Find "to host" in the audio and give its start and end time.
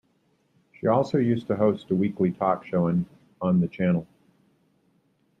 1.45-1.91